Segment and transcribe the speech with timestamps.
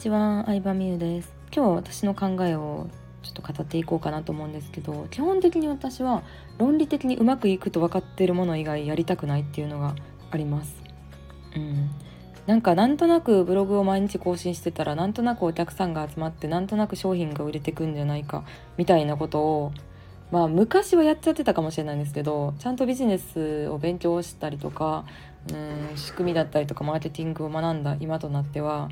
[0.00, 1.30] ちは、相葉美優です。
[1.54, 2.88] 今日は私の考えを
[3.22, 6.22] ちょっと語っていこうかなと思うんですけど、基本的に私は
[6.56, 9.94] 論理的にうまくいくと分かっているもの以外やりたくないっていうのが
[10.30, 10.74] あります。
[11.54, 11.90] うん。
[12.46, 18.44] なんかなんとなくブログを毎日更新してたらなんとなくお客さんが集まってなんとなく商品が売れてくんじゃないか
[18.78, 19.72] みたいなことを
[20.30, 25.04] まあ昔はやっちゃってたかもしれないんですけどちゃんとビジネスを勉強したりとか
[25.52, 28.88] うん仕組みだったりとかマーケティングを学んだ今となっては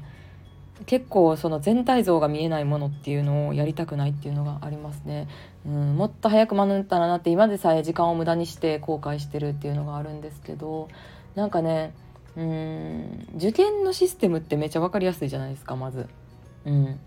[0.87, 5.29] 結構その全体像が見えないものっていうのをやりたくないっていうのがありますね。
[5.67, 10.89] うん、もっと早く学んだらなって今でさえ時間を無駄にして後悔してるっていうのがあるんですけど
[11.35, 11.93] なんかね
[12.37, 16.07] うん受験のシステムってめっちゃ分かりやすいじゃないですかまず。
[16.65, 17.01] うん、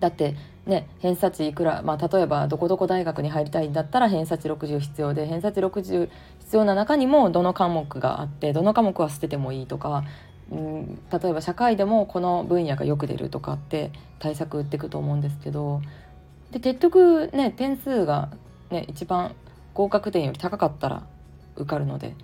[0.00, 0.36] だって
[0.66, 6.10] ね偏差値いくら、まあ、例えばどこどこ大学に入りたいんだったら偏差値60必要で偏差値60
[6.40, 10.04] 必要な中にもどの科目があってどの科目は捨ててもいいとか、
[10.50, 15.80] うん、例えば社会でもこの分野がよく出るとかって対策打っていくと思うんですけど
[16.50, 18.30] で結局ね点数が、
[18.70, 19.34] ね、一番
[19.74, 21.06] 合格点より高かったら
[21.56, 22.14] 受かるので。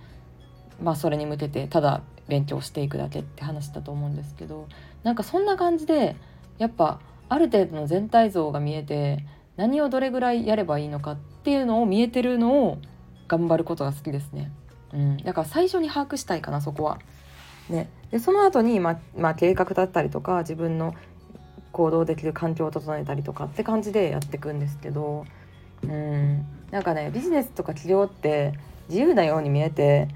[0.83, 4.69] まあそれに向けてただ勉強していくだけって話だと思うんですけど
[5.05, 6.17] なんかそんな感じで
[6.59, 9.25] やっぱある程度の全体像が見えて
[9.57, 12.79] 何をどれぐらいやればいいのかっていうのを見えてるのを
[13.29, 14.53] 頑張ることが好きですね。
[14.93, 16.99] うん、だから最初に把握したいかなそこは。
[17.69, 20.95] ね、でその後にまあまあ、計画だったりとか自分の
[21.73, 25.25] 行動できる環境を整えたりとかって感じでやっていくんですけど、
[25.83, 28.55] うん、なんかねビジネスとか起業って
[28.89, 30.09] 自由なように見えて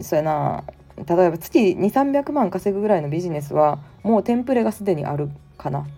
[0.00, 0.64] そうやな。
[0.96, 5.88] 例えば月2300万稼ぐぐらいのビジネスはもうテンプレがすでにあるかな。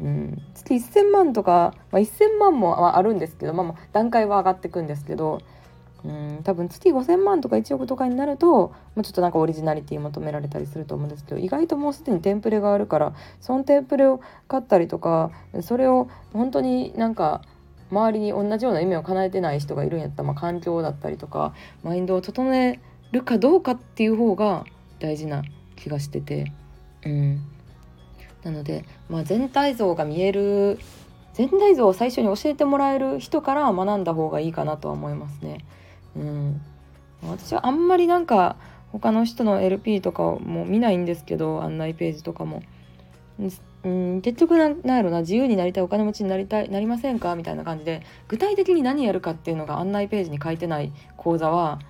[0.00, 5.40] うん、月1,000万とか、まあ、1,000万もあるんですけど、ま、まあ段階は上がっていくんですけど、
[6.04, 15.30] うん、多分月5,000万とか1億とかになると、まあ、ちょっとなんかオリジナリティ求められたりすると思うんですけど意外ともうすでにテンプレがあるからそのテンプレを買ったりとか
[15.62, 17.42] それを本当になんか
[17.90, 22.80] 周りに同じような夢を叶えてない人がいるんやったら、まあ、環境だったりとかマインドを整え
[23.12, 24.64] るかどうかっていう方が
[24.98, 25.42] 大事な
[25.76, 26.52] 気がしてて、
[27.04, 27.40] うん、
[28.42, 30.78] なので、まあ、全体像が見える
[31.34, 35.58] 全体像を最初に教えてもらえる人から学んだ方がいいかなとは思いますね。
[36.16, 36.60] うん、
[37.22, 38.56] 私はあんまりなんか
[38.92, 42.62] 他の人の LP とかも見ないんですけど案内ページとかも。
[43.84, 51.80] うん、結局なんなんやろな自由になりたいお金持ちになりたいなりませんかみたいな感じで具体的に何やるかっていうのが案内ページに書いてない講座は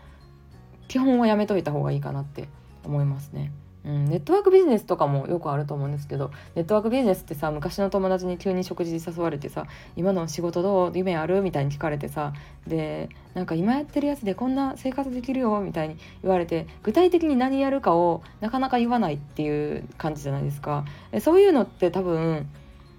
[0.89, 2.49] 基本はやめといた方がいいかなって
[2.85, 3.53] 思いますね。
[3.87, 10.93] うん、ネットワークビジネスとかもよくあると思うんですけどネットワークビジネスってさ昔の友達に急に食事に誘われてさ「今の仕事どう？
[10.95, 12.33] 夢ある?」みたいに聞かれてさ
[12.67, 15.61] でなんか今やってるやつでこんな生活できるよ？
[15.61, 20.87] みたいに言われて具体的に何やるかをなかなか言わないっていう感じじゃないですか。
[21.21, 22.49] そういうのって多分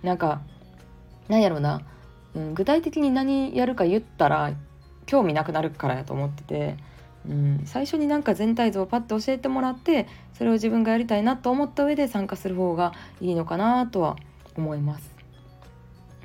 [0.04, 0.42] なんか
[1.30, 1.82] なんやろうな、
[2.36, 4.52] うん、具体的に何やるか言ったら
[5.08, 6.78] 興味なくなるからやと思ってて。
[7.28, 10.06] うん、最初になんか全体像をパッと教えてもらって
[10.38, 14.18] それを自分がやりたいなと思った上で参加する方がいいのかなとは
[14.58, 15.16] 思います。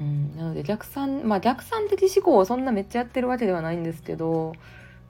[0.00, 4.54] うん、なので逆算まあ逆算的思考をそんなめっちゃやってるわけではないんですけど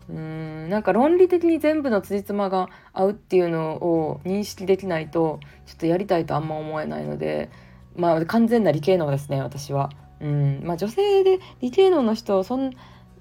[0.09, 7.50] うんなんか論理的に全部の辻褄が合うっていうのを認識できないとちょっとやりたいとあんま思えないので
[7.94, 9.91] まあ完全な理系能ですね私は。
[10.21, 12.72] うんまあ、女性で理系能の人そん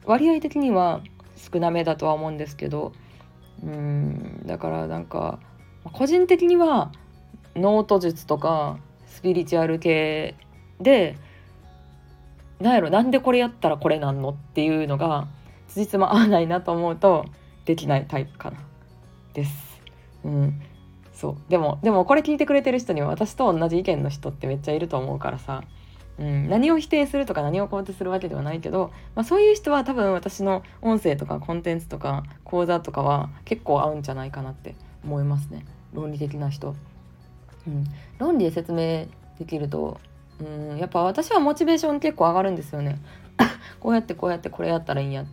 [0.03, 0.99] 割合的には
[1.37, 2.91] 少なめだとは思うんですけど
[3.63, 5.39] うんだからなんか
[5.93, 6.91] 個人的には
[7.55, 8.77] ノート術とか
[9.07, 10.35] スピリチュアル系
[10.79, 11.17] で
[12.59, 15.27] なんやろなんでこれやったらこれなんのっていうのが
[15.67, 17.25] つじつま合わないなと思うと
[17.65, 18.57] できないタイプかな。
[19.33, 19.81] です。
[20.23, 20.61] うん。
[21.13, 21.37] そう。
[21.49, 25.63] でもでもこれ聞いてくれてる人には私と同じ意見の人ってめっちゃいると思うからさ、
[26.17, 35.65] うん、何を否定するとか何を肯定するわけではないけど、まあ、そういう人は多分私の音声とかコンテンツとか講座とかは結構合うんじゃないかなって思いますね。
[35.93, 36.75] 論理的な人。
[37.67, 37.85] うん、
[38.17, 39.07] 論理で説明
[39.37, 39.99] できると、
[40.39, 42.99] うん、やっぱ私はモチベーション結構上がるんですよね。
[43.79, 45.25] こうやってこうやってこれやったらいいんや。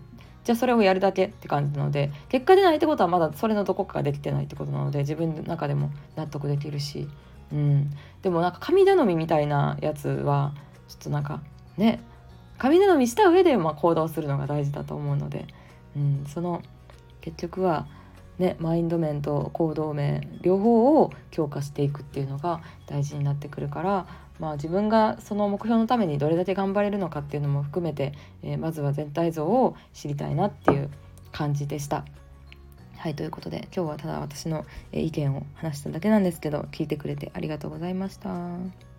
[0.46, 7.08] じゃあそれをやるだけって感じなので結果出ないってことはまだそれのどこかができてないってことなので自分の中でも納得できるし、
[7.52, 7.90] うん、
[8.22, 10.54] でもなんか神頼みみたいなやつは
[10.86, 11.42] ちょっとなんか
[11.76, 12.00] ね
[12.58, 15.48] 神頼みした上でまあ行動するのが大事だと思うので、
[15.96, 16.62] うん、その
[17.22, 17.88] 結局は
[18.38, 24.06] ね、マインド面と行動面両方を強化していくっていうのが大事になってくるから、
[24.38, 28.12] まあ、自分がその目標のためにどれだけ頑張れるのかっていうのも含めて、
[28.42, 30.90] えーまずは全体像を知りたいなっていう
[31.32, 32.04] 感じでした。
[32.98, 38.95] はいということで今日はただ私の意見を話しただけなんですけど聞いてくれてありがとうございました。